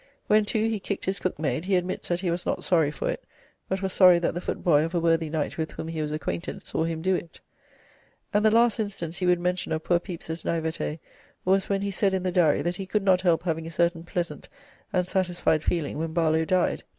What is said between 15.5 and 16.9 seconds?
feeling when Barlow died.